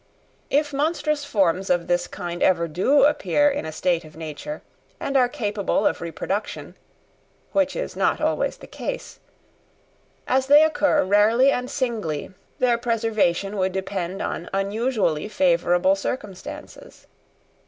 If 0.49 0.73
monstrous 0.73 1.23
forms 1.25 1.69
of 1.69 1.85
this 1.85 2.07
kind 2.07 2.41
ever 2.41 2.67
do 2.67 3.03
appear 3.03 3.47
in 3.51 3.67
a 3.67 3.71
state 3.71 4.03
of 4.03 4.17
nature 4.17 4.63
and 4.99 5.15
are 5.15 5.29
capable 5.29 5.85
of 5.85 6.01
reproduction 6.01 6.73
(which 7.51 7.75
is 7.75 7.95
not 7.95 8.19
always 8.19 8.57
the 8.57 8.65
case), 8.65 9.19
as 10.27 10.47
they 10.47 10.63
occur 10.63 11.03
rarely 11.03 11.51
and 11.51 11.69
singly, 11.69 12.31
their 12.57 12.79
preservation 12.79 13.57
would 13.57 13.73
depend 13.73 14.23
on 14.23 14.49
unusually 14.55 15.27
favourable 15.27 15.95
circumstances. 15.95 17.05